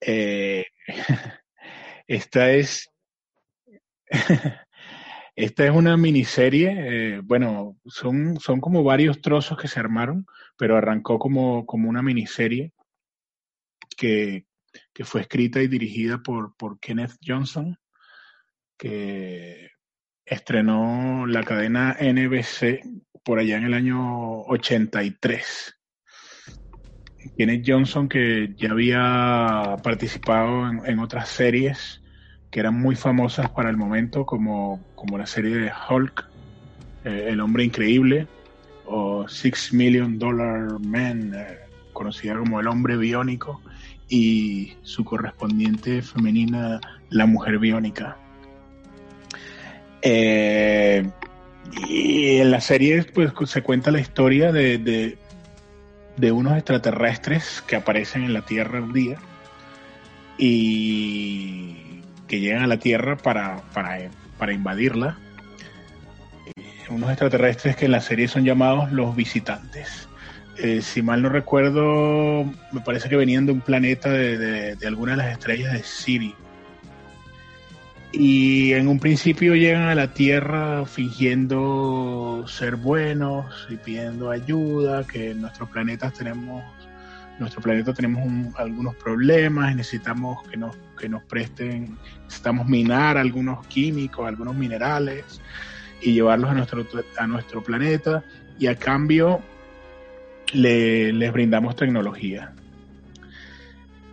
[0.00, 0.66] Eh,
[2.06, 2.88] esta es
[5.36, 10.76] esta es una miniserie, eh, bueno, son, son como varios trozos que se armaron, pero
[10.76, 12.72] arrancó como, como una miniserie
[13.96, 14.46] que,
[14.92, 17.78] que fue escrita y dirigida por, por Kenneth Johnson,
[18.76, 19.70] que
[20.28, 22.82] estrenó la cadena NBC
[23.24, 25.74] por allá en el año 83.
[27.36, 32.02] Kenneth Johnson, que ya había participado en, otras series
[32.50, 36.24] que eran muy famosas para el momento, como, como la serie de Hulk,
[37.04, 38.26] eh, El Hombre Increíble,
[38.86, 41.58] o Six Million Dollar Man, eh,
[41.92, 43.60] conocida como El Hombre Biónico,
[44.08, 48.16] y su correspondiente femenina, La Mujer Biónica.
[50.02, 51.08] Eh,
[51.88, 55.16] y en la serie pues se cuenta la historia de,
[56.16, 59.18] de, unos extraterrestres que aparecen en la Tierra un día
[60.36, 65.18] y que llegan a la Tierra para, para, invadirla.
[66.46, 70.08] Eh, unos extraterrestres que en la serie son llamados los visitantes.
[70.58, 74.86] Eh, si mal no recuerdo, me parece que venían de un planeta de, de, de
[74.86, 76.34] alguna de las estrellas de Siri
[78.12, 85.32] y en un principio llegan a la Tierra fingiendo ser buenos y pidiendo ayuda, que
[85.32, 86.64] en nuestros planetas tenemos,
[87.38, 94.26] nuestro planeta tenemos algunos problemas necesitamos que nos, que nos presten, necesitamos minar algunos químicos,
[94.26, 95.40] algunos minerales
[96.00, 96.86] y llevarlos a nuestro,
[97.18, 98.24] a nuestro planeta
[98.58, 99.40] y a cambio
[100.54, 102.54] le, les brindamos tecnología.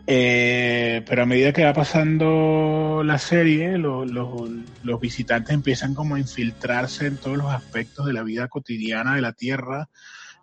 [0.08, 7.08] Eh, pero a medida que va pasando la serie, los visitantes empiezan como a infiltrarse
[7.08, 9.90] en todos los aspectos de la vida cotidiana de la Tierra,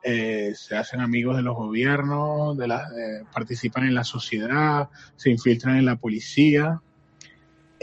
[0.03, 5.31] eh, se hacen amigos de los gobiernos, de la, eh, participan en la sociedad, se
[5.31, 6.81] infiltran en la policía,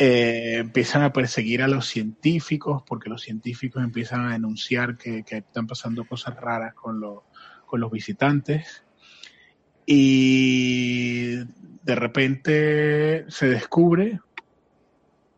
[0.02, 5.68] empiezan a perseguir a los científicos porque los científicos empiezan a denunciar que, que están
[5.68, 7.02] pasando cosas raras con,
[7.66, 8.86] con los visitantes.
[9.86, 11.40] Y
[11.84, 14.20] de repente se descubre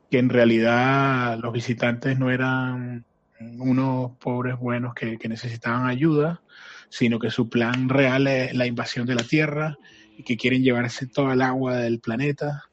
[0.10, 3.06] que en realidad los visitantes no eran
[3.40, 6.42] unos pobres buenos que, necesitaban ayuda,
[6.90, 9.78] sino que su plan real es la invasión de la Tierra
[10.18, 12.66] y que quieren llevarse toda el agua del planeta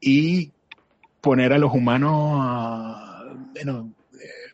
[0.00, 0.52] y
[1.20, 2.40] poner a los humanos,
[3.52, 3.92] bueno,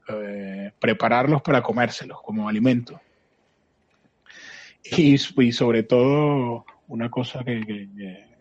[0.08, 3.00] eh, prepararlos para comérselos como alimento.
[4.84, 8.31] Y, y sobre todo una cosa que, que,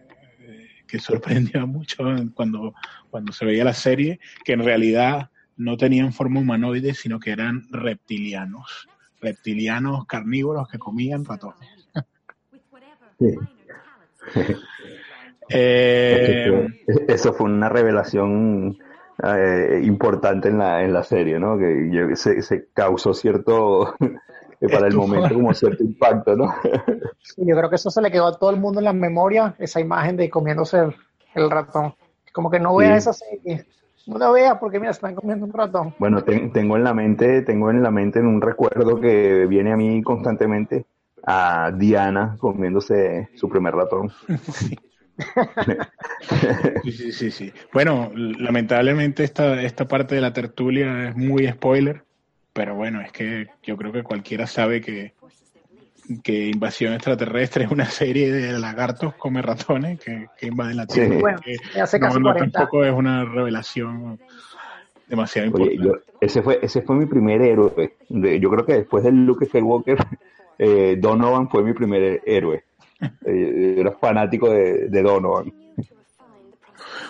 [1.00, 2.74] sorprendía mucho cuando,
[3.10, 7.64] cuando se veía la serie, que en realidad no tenían forma humanoide, sino que eran
[7.72, 8.88] reptilianos,
[9.22, 11.70] reptilianos carnívoros que comían ratones.
[15.54, 16.66] Eh,
[17.10, 18.78] eso fue una revelación
[19.22, 21.58] eh, importante en la, en la serie, ¿no?
[21.58, 23.96] Que se, se causó cierto
[24.68, 26.54] para el momento como cierto impacto, ¿no?
[27.38, 29.80] yo creo que eso se le quedó a todo el mundo en la memoria, esa
[29.80, 30.78] imagen de comiéndose
[31.34, 31.96] el, ratón.
[32.32, 33.66] Como que no veas esa serie,
[34.08, 35.96] no la veas porque mira, están comiendo un ratón.
[36.00, 39.78] Bueno, tengo en la mente, tengo en la mente en un recuerdo que viene a
[39.78, 40.86] mí constantemente
[41.24, 44.12] a Diana comiéndose su primer ratón.
[46.84, 47.54] Sí, sí, sí, sí.
[47.74, 52.04] Bueno, lamentablemente esta, esta parte de la tertulia es muy spoiler,
[52.54, 55.14] pero bueno, es que yo creo que cualquiera sabe que,
[56.24, 61.18] que Invasión Extraterrestre es una serie de lagartos come ratones que, invaden la Tierra.
[61.20, 61.40] Bueno,
[61.82, 64.20] hace casi no, tampoco es una revelación
[65.08, 66.04] demasiado importante.
[66.22, 67.96] ese fue ese fue mi primer héroe.
[68.10, 69.98] yo creo que después del Luke Skywalker,
[70.58, 72.64] eh, Donovan fue mi primer héroe.
[73.26, 75.52] Eh, era fanático de, Donovan.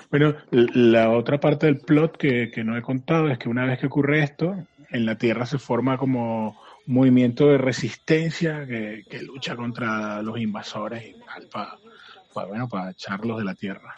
[0.10, 3.88] Bueno, la otra parte del plot que, no he contado es que una vez que
[3.88, 4.56] ocurre esto,
[4.92, 11.04] en la Tierra se forma como un movimiento de resistencia que, lucha contra los invasores
[11.06, 11.78] y tal, para
[12.48, 13.96] bueno, para echarlos de la Tierra.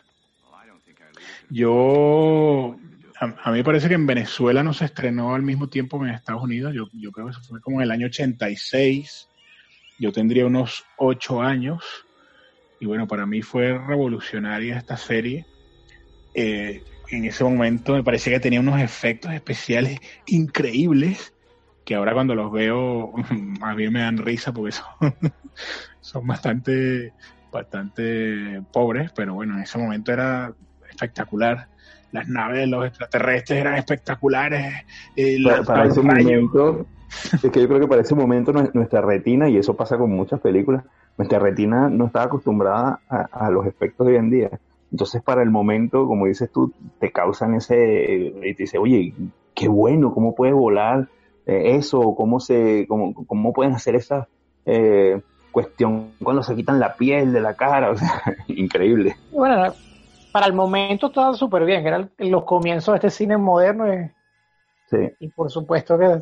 [1.50, 2.76] Yo,
[3.20, 6.16] a, mí me parece que en Venezuela no se estrenó al mismo tiempo que en
[6.16, 9.30] Estados Unidos, yo, yo creo que eso fue como en el año 86
[10.00, 11.84] yo tendría unos ocho años
[12.80, 15.46] y bueno, para mí fue revolucionaria esta serie.
[16.34, 16.84] Eh,
[17.16, 21.34] en ese momento me parecía que tenía unos efectos especiales increíbles
[21.86, 23.12] que ahora cuando los veo
[23.60, 24.86] más bien me dan risa porque son,
[26.02, 27.14] son bastante,
[27.52, 30.54] bastante pobres, pero bueno, en ese momento era
[30.90, 31.68] espectacular.
[32.12, 34.86] Las naves de los extraterrestres eran espectaculares.
[35.16, 36.86] Eh, para, ese momento,
[37.34, 40.40] es que yo creo que para ese momento nuestra retina, y eso pasa con muchas
[40.40, 40.84] películas,
[41.18, 44.50] nuestra retina no estaba acostumbrada a, los efectos de hoy en día.
[44.94, 48.32] Entonces, para el momento, como dices tú, te causan ese.
[48.44, 49.12] Y te dice, oye,
[49.56, 51.08] qué bueno, ¿cómo puede volar
[51.48, 52.14] eh, eso?
[52.16, 54.28] ¿Cómo, se, cómo, ¿Cómo pueden hacer esa
[54.68, 55.20] eh,
[55.52, 57.90] cuestión cuando se quitan la piel de la cara?
[57.92, 59.16] O sea, increíble.
[59.32, 59.74] Bueno,
[60.32, 63.92] para el momento estaba súper bien, eran los comienzos de este cine moderno.
[63.92, 64.12] Y,
[64.92, 65.12] sí.
[65.20, 66.22] y por supuesto que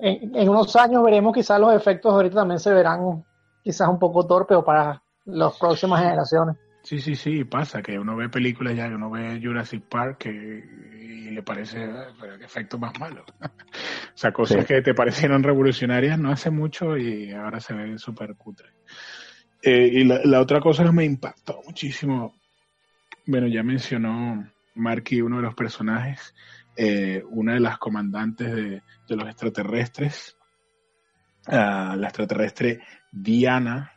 [0.00, 3.24] en, unos años veremos quizás los efectos ahorita también se verán
[3.62, 6.56] quizás un poco torpe o para las próximas generaciones.
[6.84, 11.30] Sí, sí, sí, pasa que uno ve películas ya, que uno ve Jurassic Park y
[11.30, 11.88] le parece
[12.20, 13.24] pero qué efecto más malo.
[13.40, 18.36] o sea, cosas que te parecieron revolucionarias no hace mucho y ahora se ven súper
[18.36, 18.68] cutre.
[19.62, 22.34] Eh, y la, otra cosa que me impactó muchísimo,
[23.26, 26.34] bueno, ya mencionó Marky uno de los personajes,
[26.76, 30.36] eh, una de las comandantes de, los extraterrestres,
[31.46, 33.90] la extraterrestre Diana,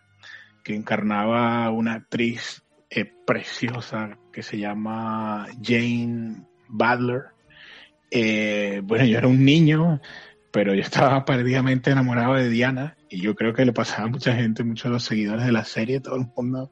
[0.63, 7.23] que encarnaba una actriz eh, preciosa que se llama Jane Butler.
[8.09, 10.01] Eh, bueno, yo era un niño,
[10.51, 14.33] pero yo estaba perdidamente enamorado de Diana y yo creo que le pasaba a mucha
[14.33, 16.71] gente, muchos de los seguidores de la serie, todo el mundo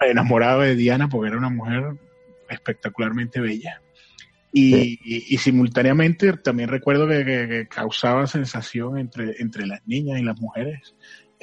[0.00, 1.96] enamorado de Diana porque era una mujer
[2.48, 3.80] espectacularmente bella.
[4.56, 10.94] Y, simultáneamente también recuerdo que, causaba sensación entre, entre las niñas y las mujeres.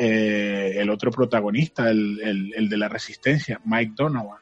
[0.04, 4.42] Eh, el otro protagonista, el, el, de la resistencia, Mike Donovan,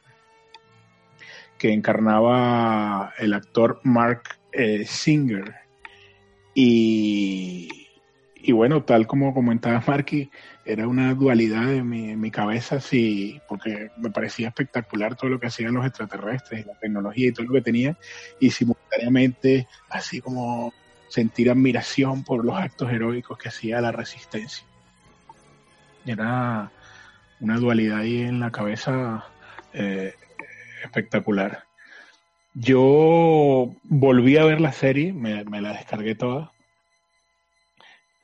[1.57, 4.21] que encarnaba el actor Mark
[4.53, 5.53] eh, Singer.
[6.55, 7.67] Y,
[8.35, 10.31] y bueno, tal como comentaba Marky,
[10.63, 15.47] era una dualidad en mi, mi cabeza, sí, porque me parecía espectacular todo lo que
[15.47, 17.97] hacían los extraterrestres, la tecnología y todo lo que tenía,
[18.39, 20.73] y simultáneamente así como
[21.09, 24.68] sentir admiración por los actos heroicos que hacía la resistencia.
[26.05, 26.71] Era
[27.39, 29.25] una dualidad ahí en la cabeza
[29.73, 30.13] eh,
[30.83, 31.63] espectacular.
[32.53, 36.51] Yo volví a ver la serie, me, la descargué toda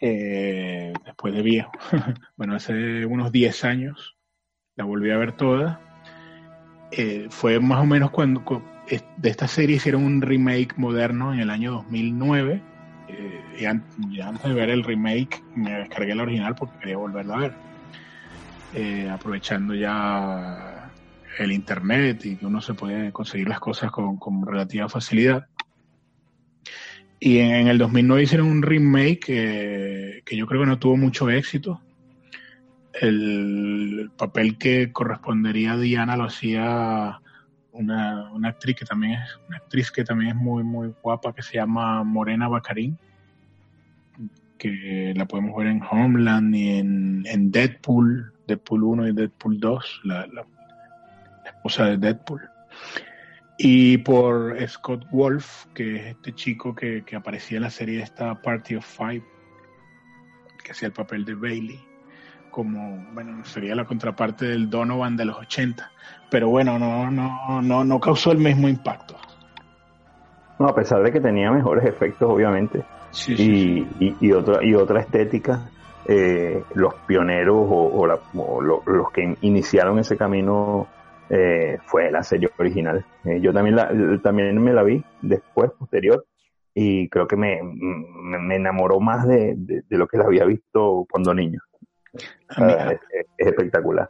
[0.02, 1.72] eh, después de viejo.
[2.36, 4.16] bueno, hace unos 10 años
[4.76, 5.80] la volví a ver toda.
[6.92, 8.44] Eh, fue más o menos cuando
[9.18, 12.62] de esta serie hicieron un remake moderno en el año 2009.
[13.08, 17.40] Eh, y, antes de ver el remake me descargué el original porque quería volverla a
[17.40, 19.10] ver.
[19.10, 20.92] aprovechando ya
[21.40, 25.48] el internet y que uno se puede conseguir las cosas con relativa facilidad.
[27.20, 31.82] Y en, el 2009 hicieron un remake que, yo creo que no tuvo mucho éxito.
[32.94, 37.20] El, papel que correspondería a Diana lo hacía
[37.76, 41.58] una, actriz que también es una actriz que también es muy muy guapa que se
[41.58, 42.98] llama Morena Bacarín
[44.58, 50.28] que la podemos ver en Homeland y en, Deadpool Deadpool 1 y Deadpool 2 la
[51.46, 52.50] esposa de Deadpool.
[53.58, 58.76] Y por Scott Wolf, que es este chico que, aparecía en la serie esta Party
[58.76, 59.24] of Five,
[60.64, 61.80] que hacía el papel de Bailey,
[62.56, 65.92] como, bueno, sería la contraparte del Donovan de los 80,
[66.32, 69.18] pero bueno, no, no, no, no causó el mismo impacto.
[70.58, 72.82] No, a pesar de que tenía mejores efectos, obviamente,
[73.28, 73.86] y,
[74.22, 75.70] Y, otra, y otra estética,
[76.08, 80.88] eh, los pioneros o, los que iniciaron ese camino
[81.30, 83.06] eh, fue la serie original.
[83.26, 83.92] Eh, yo también, la,
[84.24, 86.26] también me la vi después, posterior,
[86.74, 89.58] y creo que me, me, enamoró más de,
[89.90, 91.60] lo que la había visto cuando niño.
[92.18, 93.00] Es,
[93.38, 94.10] espectacular.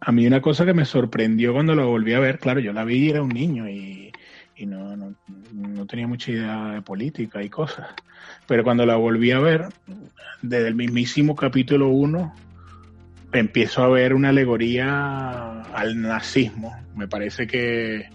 [0.00, 2.84] A mí una cosa que me sorprendió cuando la volví a ver, claro, yo la
[2.84, 4.12] vi y era un niño y,
[4.54, 5.14] y no, no,
[5.52, 7.88] no, tenía mucha idea de política y cosas.
[8.46, 9.68] Pero cuando la volví a ver,
[10.42, 12.34] desde el mismísimo capítulo 1,
[13.32, 16.76] empiezo a ver una alegoría al nazismo.
[16.94, 18.08] Me parece que,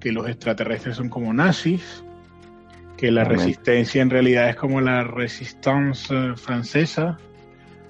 [0.00, 2.04] que los extraterrestres son como nazis,
[2.96, 7.18] que la resistencia en realidad es como la resistance francesa.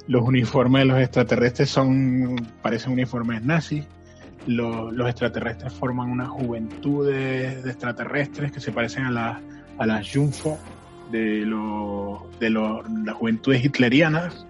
[0.09, 3.85] Los uniformes de los extraterrestres son, parecen uniformes nazis.
[4.47, 9.41] Los, extraterrestres forman una juventud de, extraterrestres que se parecen a, la,
[9.79, 10.59] a las Junfo
[11.13, 11.45] de,
[12.41, 14.47] de las juventudes hitlerianas.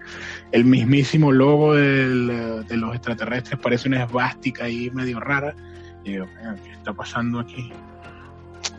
[0.51, 5.55] El mismísimo logo de los extraterrestres parece una esvástica ahí medio rara.
[6.03, 6.25] Y digo,
[6.63, 7.71] ¿qué está pasando aquí?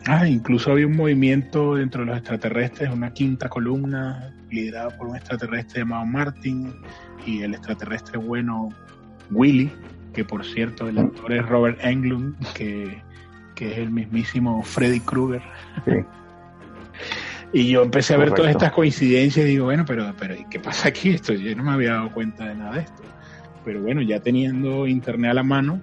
[0.07, 5.15] Ah, incluso había un movimiento dentro de los extraterrestres, una quinta columna liderada por un
[5.15, 6.73] extraterrestre llamado Martin
[7.25, 8.69] y el extraterrestre bueno
[9.31, 9.71] Willy,
[10.13, 13.01] que por cierto el actor es Robert Englund, que,
[13.55, 15.41] que es el mismísimo Freddy Krueger.
[15.85, 15.91] Sí.
[17.53, 20.89] Y yo empecé a ver todas estas coincidencias y digo, bueno, pero, pero ¿qué pasa
[20.89, 21.11] aquí?
[21.11, 23.01] Esto yo no me había dado cuenta de nada de esto.
[23.63, 25.79] Pero bueno, ya teniendo internet a la mano,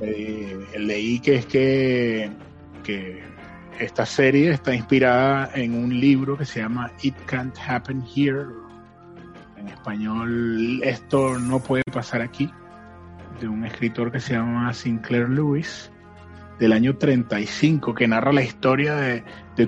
[0.00, 2.30] eh, leí que es que,
[2.82, 3.22] que
[3.78, 8.46] esta serie está inspirada en un libro que se llama It Can't Happen Here.
[9.56, 12.50] En español, esto no puede pasar aquí,
[13.40, 15.92] de un escritor que se llama Sinclair Lewis
[16.58, 19.24] del año 35 que narra la historia de,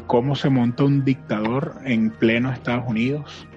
[0.06, 3.48] cómo se monta un dictador en pleno Estados Unidos.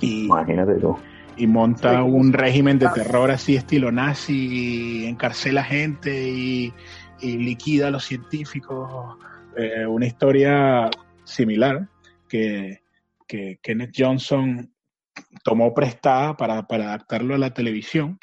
[0.00, 0.96] Y, Imagínate tú.
[1.36, 6.72] Y monta un régimen de terror así estilo nazi, y encarcela gente y,
[7.32, 9.16] liquida a los científicos.
[9.56, 10.90] Eh, una historia
[11.24, 11.88] similar
[12.28, 12.80] que,
[13.26, 14.72] que Kenneth Johnson
[15.42, 18.18] tomó prestada para, para adaptarlo a la televisión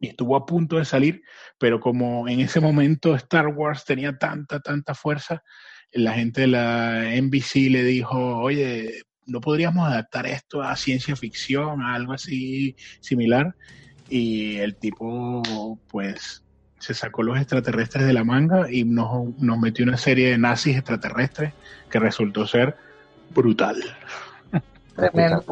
[0.00, 1.22] y estuvo a punto de salir,
[1.58, 5.42] pero como en ese momento Star Wars tenía tanta, tanta fuerza,
[5.92, 11.82] la gente de la NBC le dijo, oye, ¿no podríamos adaptar esto a ciencia ficción,
[11.82, 13.54] a algo así similar?
[14.08, 15.42] Y el tipo,
[15.88, 16.44] pues,
[16.78, 20.76] se sacó los extraterrestres de la manga y nos, nos metió una serie de nazis
[20.76, 21.52] extraterrestres
[21.90, 22.76] que resultó ser
[23.34, 23.76] brutal.
[24.96, 25.44] Tremendo.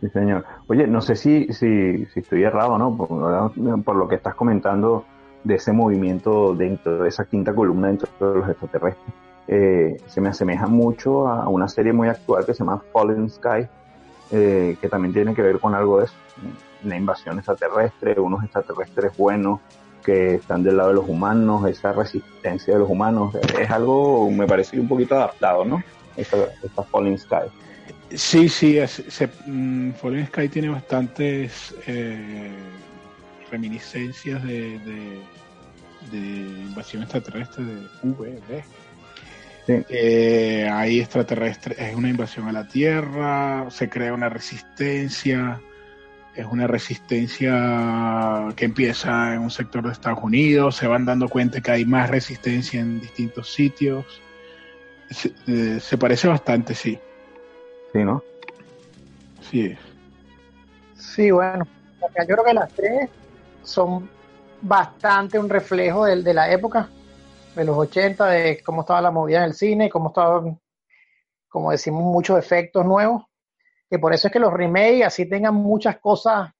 [0.00, 0.44] Sí, señor.
[0.66, 2.96] Oye, no sé si, si, si estoy errado, ¿no?
[2.96, 5.04] Por, lo que estás comentando
[5.44, 9.14] de ese movimiento dentro de esa quinta columna dentro de los extraterrestres.
[9.48, 13.68] Eh, se me asemeja mucho a una serie muy actual que se llama Fallen Sky,
[14.32, 16.14] eh, que también tiene que ver con algo de eso,
[16.82, 19.60] una invasión extraterrestre, unos extraterrestres buenos
[20.02, 24.46] que están del lado de los humanos, esa resistencia de los humanos, es algo, me
[24.46, 25.82] parece un poquito adaptado, ¿no?
[26.16, 26.36] Esta,
[26.90, 27.46] Fallen Sky.
[28.14, 32.50] Sí, sí, se, mm, Fallen Sky tiene bastantes eh,
[33.50, 34.78] reminiscencias de,
[36.10, 38.40] de, invasión extraterrestre de V,
[39.88, 45.60] eh, hay extraterrestre, es una invasión a la Tierra, se crea una resistencia,
[46.34, 51.60] es una resistencia que empieza en un sector de Estados Unidos, se van dando cuenta
[51.60, 54.04] que hay más resistencia en distintos sitios.
[55.10, 56.98] se eh, parece bastante, sí.
[57.92, 58.22] Sí, ¿no?
[59.50, 59.76] Sí.
[60.96, 61.66] Sí, bueno,
[62.00, 63.10] yo creo que las tres
[63.62, 64.08] son
[64.62, 66.88] bastante un reflejo de, de la época,
[67.54, 70.58] de los 80, de cómo estaba la movida en el cine, cómo estaban,
[71.48, 73.24] como decimos, muchos efectos nuevos,
[73.90, 76.50] que por eso es que los remakes así tengan muchas cosas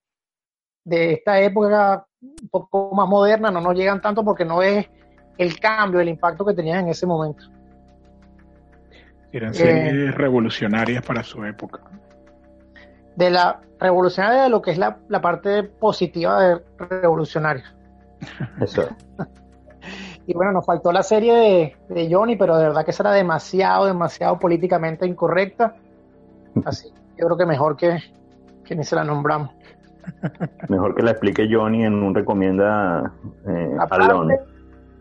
[0.83, 4.87] de esta época un poco más moderna, no nos llegan tanto porque no es
[5.37, 7.45] el cambio, el impacto que tenían en ese momento.
[9.31, 11.81] Eran series revolucionarias para su época.
[13.15, 17.75] De la revolucionaria de lo que es la, parte positiva de revolucionaria.
[18.61, 18.87] Eso.
[20.25, 23.85] y bueno, nos faltó la serie de, Johnny, pero de verdad que esa era demasiado,
[23.85, 25.75] demasiado políticamente incorrecta.
[26.65, 27.99] Así, yo creo que mejor que,
[28.63, 29.51] que ni se la nombramos.
[30.67, 33.13] Mejor que la explique Johnny en un recomienda
[33.47, 33.77] eh,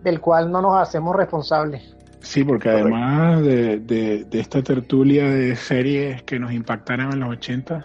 [0.05, 1.97] del cual no nos hacemos responsables.
[2.21, 7.85] Sí, porque además de, de, esta tertulia de series que nos impactaron en los 80,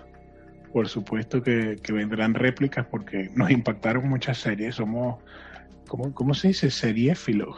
[0.71, 4.75] por supuesto que, vendrán réplicas porque nos impactaron muchas series.
[4.75, 5.17] Somos,
[5.87, 6.69] ¿cómo, cómo se dice?
[6.69, 7.57] Seriéfilos.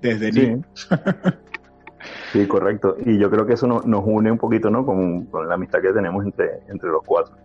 [0.00, 0.56] Desde sí.
[2.32, 2.96] sí, correcto.
[3.04, 4.84] Y yo creo que eso nos une un poquito, ¿no?
[4.86, 7.36] Con, con, la amistad que tenemos entre, entre los cuatro.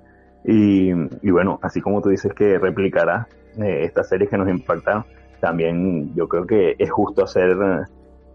[0.46, 0.92] Y,
[1.22, 5.06] y bueno, así como tú dices que replicará eh, estas series que nos impactaron,
[5.40, 7.58] también yo creo que es justo hacer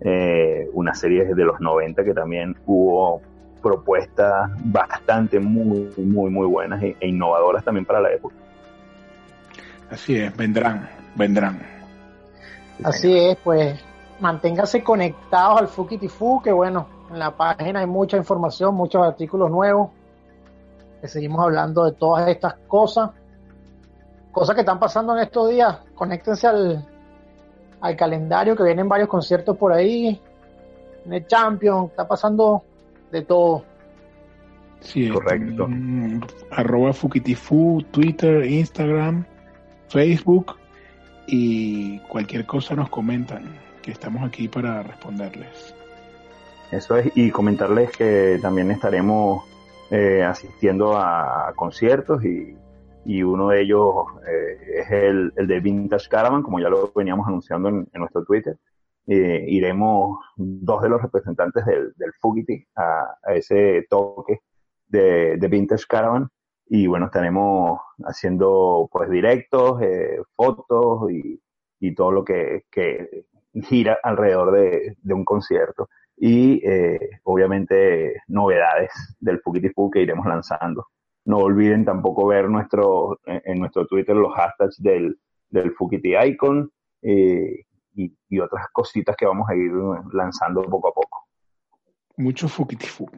[0.01, 3.21] eh, una serie de los 90 que también hubo
[3.63, 8.35] propuestas bastante muy, muy, muy buenas e, e, innovadoras también para la época.
[9.91, 10.89] Así es, vendrán,
[11.19, 11.61] vendrán.
[12.83, 13.79] Así es, pues
[14.21, 19.91] manténgase conectados al Fukitifu, que bueno, en la página hay mucha información, muchos artículos nuevos,
[21.01, 23.11] que seguimos hablando de todas estas cosas,
[24.33, 25.79] cosas que están pasando en estos días.
[25.95, 26.87] Conéctense al,
[27.81, 30.21] al calendario, que vienen varios conciertos por ahí,
[31.05, 32.63] en el Champion, está pasando
[33.11, 33.65] de todo.
[34.81, 35.69] Sí, correcto.
[36.53, 39.25] arroba Fukitifu, Twitter, Instagram,
[39.89, 40.57] Facebook
[41.29, 43.45] y cualquier cosa nos comentan,
[43.83, 45.75] que estamos aquí para responderles.
[46.73, 49.45] Eso es, y comentarles que también estaremos
[49.91, 52.57] eh, asistiendo a, conciertos y,
[53.05, 53.95] y, uno de ellos
[54.27, 58.59] eh, es el, el, de Vintage Caravan, como ya lo veníamos anunciando en nuestro Twitter.
[59.11, 64.41] Eh, iremos dos de los representantes del, del Fugity a, ese toque
[64.87, 66.29] de, Vintage Caravan
[66.69, 71.41] y bueno, estaremos haciendo pues directos, eh, fotos y,
[71.81, 73.27] y, todo lo que, que
[73.63, 78.91] gira alrededor de, de, un concierto y eh, obviamente novedades
[79.21, 80.87] del Fug que iremos lanzando.
[81.25, 85.19] No olviden tampoco ver nuestro, en nuestro Twitter los hashtags del,
[85.51, 86.71] del Fugity Icon,
[87.03, 87.65] eh,
[87.95, 89.73] y, otras cositas que vamos a ir
[90.13, 91.27] lanzando poco a poco.
[92.17, 93.09] Mucho fugitifu.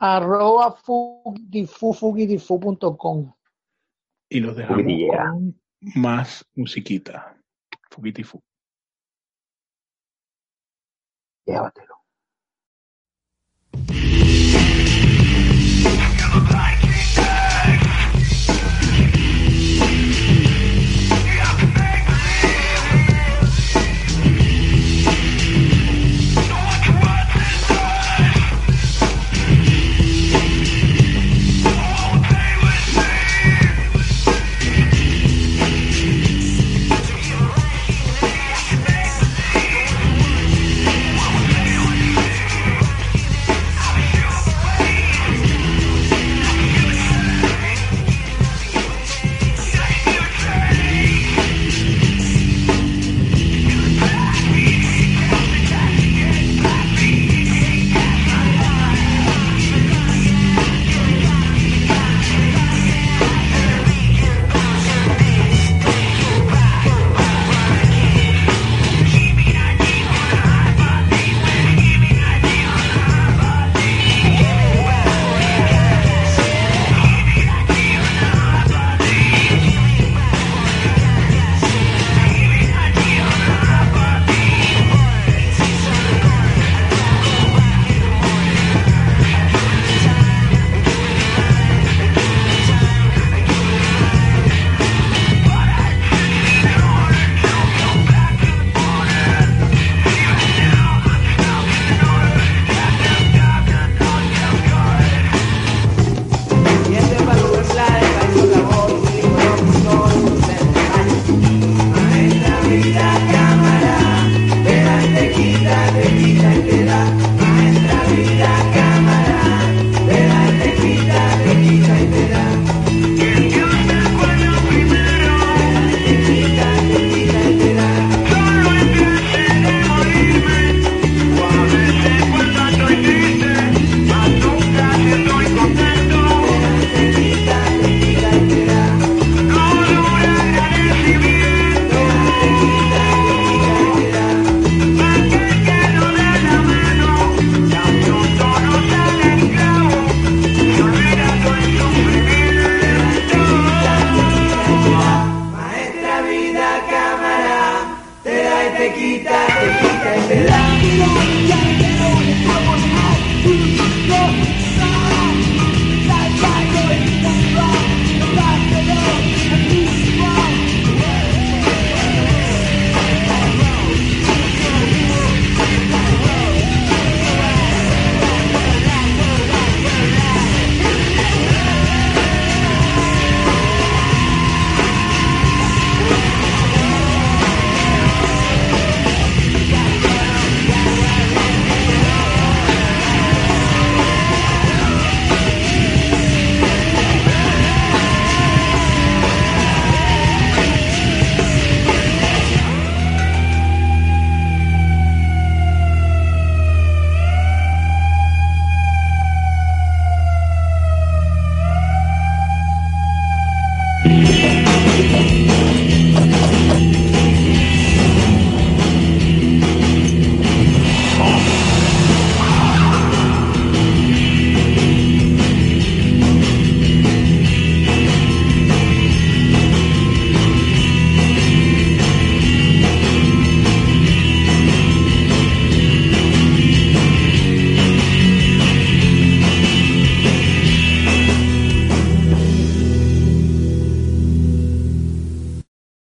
[0.00, 3.32] Arroba fugitifu.com.
[4.28, 4.84] Y los dejamos
[5.16, 5.60] con
[5.94, 7.36] más musiquita.
[7.90, 8.42] Fugitifu.
[11.46, 11.94] Llévatelo.